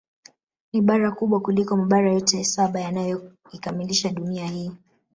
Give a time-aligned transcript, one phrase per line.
[0.73, 4.71] Ni bara kubwa kuliko Mabara yote saba yanayoikamilisha Dunia hii